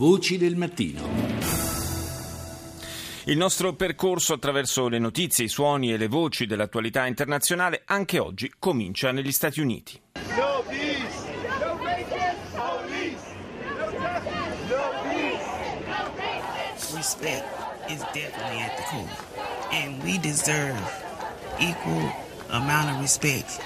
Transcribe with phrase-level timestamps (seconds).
[0.00, 1.02] Voci del mattino.
[3.24, 8.50] Il nostro percorso attraverso le notizie, i suoni e le voci dell'attualità internazionale anche oggi
[8.58, 10.00] comincia negli Stati Uniti.
[10.14, 11.04] No peace.
[11.60, 12.56] No racist.
[12.56, 13.20] Police.
[13.76, 15.44] No justice.
[15.86, 16.96] No peace.
[16.96, 17.44] respect
[17.90, 19.10] is definitely at the core.
[19.70, 20.80] And we deserve
[21.58, 22.10] equal
[22.48, 23.60] amount of respect.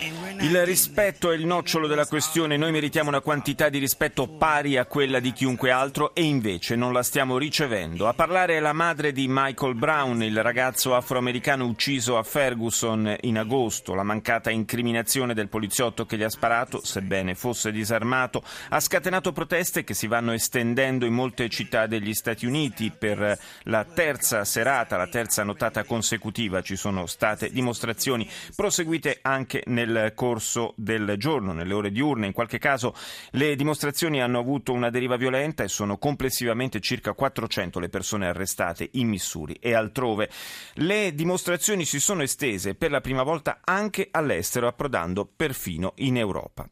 [0.00, 4.86] Il rispetto è il nocciolo della questione, noi meritiamo una quantità di rispetto pari a
[4.86, 8.06] quella di chiunque altro e invece non la stiamo ricevendo.
[8.06, 13.38] A parlare è la madre di Michael Brown, il ragazzo afroamericano ucciso a Ferguson in
[13.38, 13.94] agosto.
[13.94, 19.82] La mancata incriminazione del poliziotto che gli ha sparato, sebbene fosse disarmato, ha scatenato proteste
[19.82, 22.92] che si vanno estendendo in molte città degli Stati Uniti.
[22.96, 29.86] Per la terza serata, la terza nottata consecutiva, ci sono state dimostrazioni proseguite anche nel
[30.14, 32.26] corso del giorno, nelle ore diurne.
[32.26, 32.94] In qualche caso
[33.32, 38.88] le dimostrazioni hanno avuto una deriva violenta e sono complessivamente circa 400 le persone arrestate
[38.92, 40.30] in Missouri e altrove.
[40.74, 46.68] Le dimostrazioni si sono estese per la prima volta anche all'estero, approdando perfino in Europa.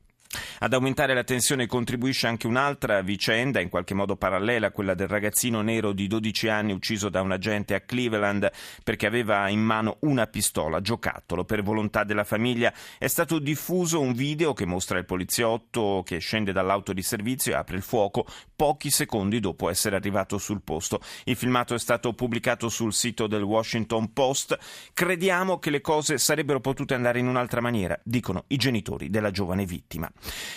[0.59, 5.61] Ad aumentare la tensione contribuisce anche un'altra vicenda, in qualche modo parallela, quella del ragazzino
[5.61, 8.51] nero di 12 anni ucciso da un agente a Cleveland
[8.83, 11.45] perché aveva in mano una pistola, giocattolo.
[11.45, 16.53] Per volontà della famiglia è stato diffuso un video che mostra il poliziotto che scende
[16.53, 18.25] dall'auto di servizio e apre il fuoco
[18.57, 21.01] pochi secondi dopo essere arrivato sul posto.
[21.25, 24.59] Il filmato è stato pubblicato sul sito del Washington Post.
[24.95, 29.67] Crediamo che le cose sarebbero potute andare in un'altra maniera, dicono i genitori della giovane
[29.67, 30.11] vittima.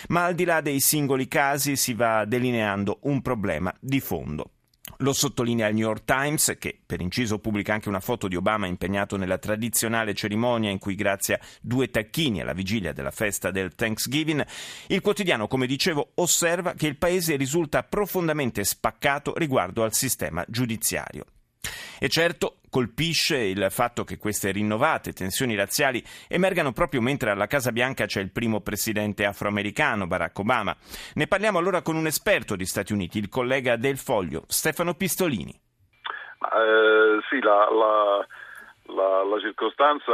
[0.08, 4.52] Ma al di là dei singoli casi si va delineando un problema di fondo.
[4.98, 8.66] Lo sottolinea il New York Times, che per inciso pubblica anche una foto di Obama
[8.66, 14.44] impegnato nella tradizionale cerimonia in cui grazia due tacchini alla vigilia della festa del Thanksgiving.
[14.88, 21.24] Il quotidiano, come dicevo, osserva che il paese risulta profondamente spaccato riguardo al sistema giudiziario.
[21.98, 27.72] E certo colpisce il fatto che queste rinnovate tensioni razziali emergano proprio mentre alla Casa
[27.72, 30.74] Bianca c'è il primo presidente afroamericano, Barack Obama.
[31.14, 35.52] Ne parliamo allora con un esperto di Stati Uniti, il collega del Foglio, Stefano Pistolini.
[35.52, 38.26] Eh, sì, la, la,
[38.94, 40.12] la, la circostanza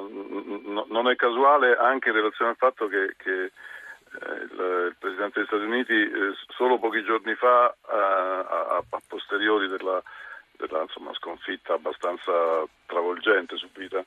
[0.00, 5.38] n- non è casuale anche in relazione al fatto che, che eh, il, il Presidente
[5.38, 10.02] degli Stati Uniti eh, solo pochi giorni fa, eh, a, a posteriori della,
[10.58, 12.32] della insomma, sconfitta abbastanza
[12.84, 14.04] travolgente subita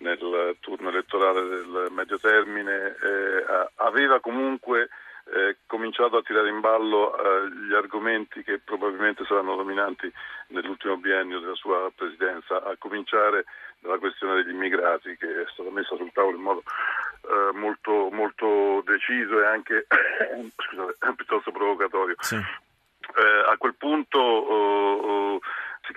[0.00, 3.44] nel turno elettorale del medio termine, eh,
[3.76, 4.88] aveva comunque
[5.30, 10.10] eh, cominciato a tirare in ballo eh, gli argomenti che probabilmente saranno dominanti
[10.48, 13.44] nell'ultimo biennio della sua presidenza, a cominciare
[13.80, 18.82] dalla questione degli immigrati che è stata messa sul tavolo in modo eh, molto, molto
[18.86, 19.86] deciso e anche
[20.56, 22.14] scusate, piuttosto provocatorio.
[22.20, 22.36] Sì.
[22.36, 24.97] Eh, a quel punto oh,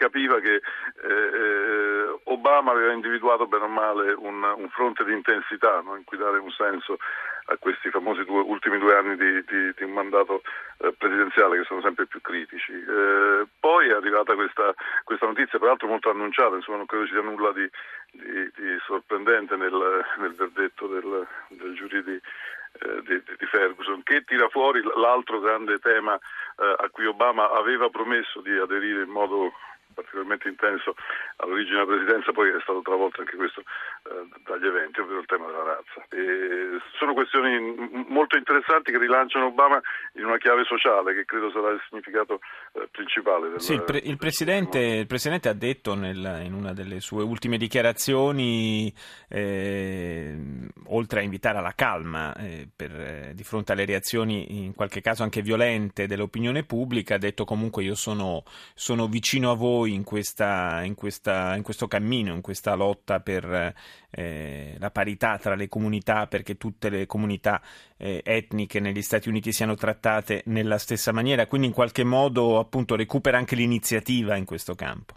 [0.02, 5.96] capiva che eh, Obama aveva individuato bene o male un, un fronte di intensità no?
[5.96, 6.98] in cui dare un senso
[7.46, 10.42] a questi famosi due, ultimi due anni di, di, di un mandato
[10.80, 12.72] eh, presidenziale che sono sempre più critici.
[12.72, 14.74] Eh, poi è arrivata questa,
[15.04, 17.70] questa, notizia, peraltro molto annunciata, insomma non credo ci sia nulla di,
[18.12, 22.20] di sorprendente nel, nel, verdetto del, del giurì di,
[22.80, 27.90] eh, di, di, Ferguson, che tira fuori l'altro grande tema eh, a cui Obama aveva
[27.90, 29.52] promesso di aderire in modo
[30.02, 30.96] particolarmente intenso
[31.38, 35.46] all'origine della presidenza, poi è stato travolto anche questo eh, dagli eventi, ovvero il tema
[35.46, 36.06] della razza.
[36.10, 39.80] E sono questioni molto interessanti che rilanciano Obama
[40.14, 42.40] in una chiave sociale che credo sarà il significato
[42.74, 43.50] eh, principale.
[43.50, 47.24] Del, sì, il, pre- il, presidente, il, presidente, ha detto nel, in una delle sue
[47.24, 48.94] ultime dichiarazioni,
[49.30, 50.36] eh,
[50.88, 55.24] oltre a invitare alla calma eh, per, eh, di fronte alle reazioni in qualche caso
[55.24, 60.82] anche violente dell'opinione pubblica, ha detto comunque io sono, sono vicino a voi in, questa,
[60.84, 63.74] in, questa, in, questo cammino, in questa lotta per
[64.12, 67.62] eh, la parità tra le comunità, perché tutte le comunità
[67.98, 72.96] eh, etniche negli Stati Uniti siano trattate nella stessa maniera, quindi in qualche modo appunto
[72.96, 75.14] recupera anche l'iniziativa in questo campo.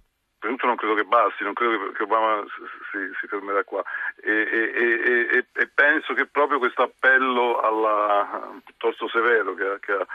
[0.65, 2.45] Innanzitutto non credo che basti, non credo che Obama
[2.93, 3.83] si, si fermerà qua
[4.21, 7.61] e, e, e, e, penso che proprio questo appello
[8.65, 10.07] piuttosto severo che, che,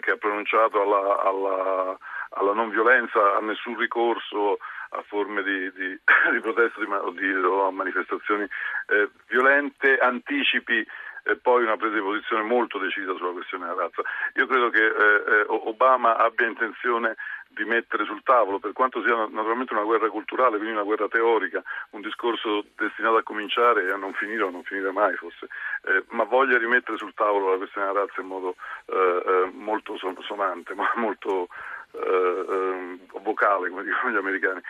[0.00, 1.98] che ha pronunciato alla, alla
[2.34, 4.58] alla non violenza, a nessun ricorso
[4.90, 5.88] a forme di, di,
[6.32, 10.86] di protesta di, o, di, o a manifestazioni eh, violente, anticipi
[11.26, 14.02] e poi una presa di posizione molto decisa sulla questione della razza.
[14.34, 17.16] Io credo che eh, eh Obama abbia intenzione
[17.48, 21.62] di mettere sul tavolo, per quanto sia naturalmente una guerra culturale, quindi una guerra teorica,
[21.90, 25.48] un discorso destinato a cominciare e a non finire o a non finire mai forse,
[25.84, 29.96] eh, ma voglia rimettere sul tavolo la questione della razza in modo eh, eh molto
[29.96, 31.48] sonante, ma molto
[33.22, 34.60] vocale, come dicono gli americani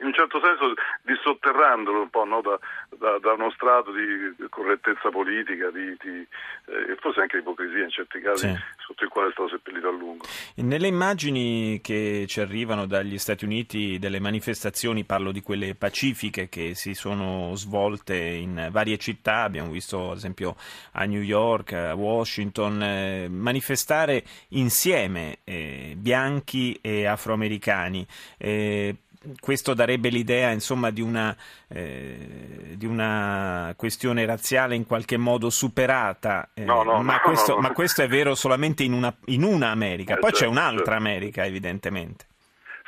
[0.00, 2.40] in un certo senso dissotterrandolo un po' no?
[2.40, 2.58] da,
[2.96, 6.26] da, da, uno strato di correttezza politica di, di,
[6.66, 8.54] eh, e forse anche ipocrisia in certi casi sì.
[8.86, 10.26] sotto il quale è stato seppellito a lungo.
[10.56, 16.74] Nelle immagini che ci arrivano dagli Stati Uniti delle manifestazioni, parlo di quelle pacifiche che
[16.74, 20.56] si sono svolte in varie città, abbiamo visto ad esempio
[20.92, 28.06] a New York, a Washington, eh, manifestare insieme eh, bianchi e afroamericani.
[28.36, 28.96] Eh,
[29.40, 31.36] questo darebbe l'idea insomma, di, una,
[31.68, 37.58] eh, di, una, questione razziale in qualche modo superata, eh, no, no, ma, no, questo,
[37.58, 40.84] ma, questo, è vero solamente in una, in una America, eh, poi certo, c'è un'altra
[40.84, 40.92] certo.
[40.92, 42.26] America evidentemente.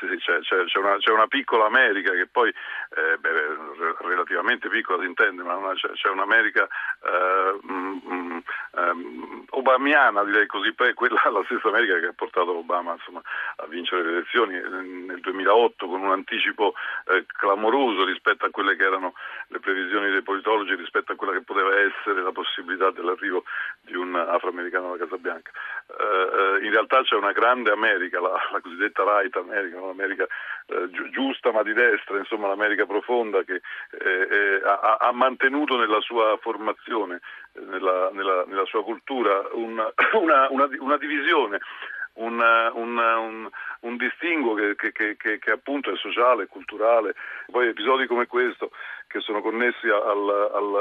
[0.01, 3.31] Sì, c'è, c'è, c'è, una, c'è, una, piccola America che poi, eh, beh,
[3.99, 6.67] relativamente piccola si intende, ma una, c'è, un'America
[7.05, 8.39] eh, mm, mm,
[8.77, 13.21] um, obamiana, direi così, poi quella la stessa America che ha portato Obama insomma,
[13.57, 14.55] a vincere le elezioni
[15.07, 16.73] nel 2008 con un anticipo
[17.09, 19.13] eh, clamoroso rispetto a quelle che erano
[19.49, 23.45] le previsioni dei politologi, rispetto a quella che poteva essere la possibilità dell'arrivo
[23.83, 25.51] di un afroamericano alla Casa Bianca.
[25.91, 30.27] Uh, in realtà c'è una grande America, la, la cosiddetta right America, un'America
[30.91, 33.61] gi- giusta ma di destra, insomma l'America profonda che
[33.91, 37.21] eh, eh, ha, ha, mantenuto nella sua formazione,
[37.53, 41.59] nella, nella, nella sua cultura una, una, una, una divisione
[42.15, 42.41] un,
[42.75, 43.49] un, un,
[43.81, 47.15] un distinguo che, che, che, che, appunto è sociale, culturale.
[47.51, 48.71] Poi episodi come questo
[49.07, 50.75] che sono connessi al, al,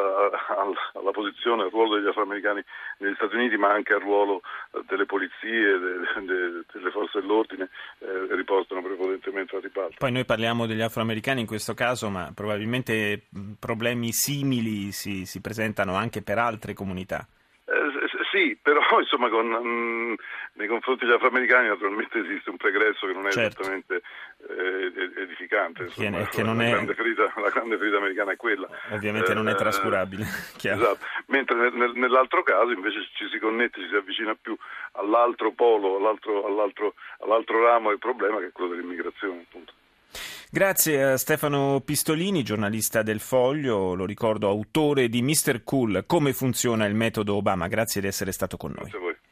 [0.58, 2.64] al, alla posizione, al ruolo degli afroamericani
[2.98, 4.42] negli Stati Uniti, ma anche al ruolo
[4.88, 9.96] delle polizie, de, de, delle forze dell'ordine, eh, riportano prepotentemente la ribalta.
[9.98, 13.28] Poi noi parliamo degli afroamericani in questo caso, ma probabilmente
[13.60, 17.26] problemi simili si, si presentano anche per altre comunità.
[18.32, 20.14] Sì, però insomma con, mh, mm,
[20.54, 23.62] nei confronti degli afroamericani naturalmente esiste un pregresso che non è certo.
[23.62, 24.02] esattamente
[24.48, 25.84] eh, edificante.
[25.84, 26.70] Insomma, che, che la, è...
[26.70, 28.68] grande ferita, la, grande ferita, americana è quella.
[28.92, 30.26] Ovviamente eh, non è eh, trascurabile.
[30.62, 31.00] esatto.
[31.28, 34.56] Mentre nel, nell'altro caso invece ci si connette, ci si avvicina più
[34.94, 39.74] all'altro polo, all'altro, all'altro, all'altro ramo del problema che è quello dell'immigrazione appunto.
[40.52, 45.62] Grazie a Stefano Pistolini, giornalista del Foglio, lo ricordo autore di Mr.
[45.64, 47.68] Cool, come funziona il metodo Obama.
[47.68, 48.90] Grazie di essere stato con noi.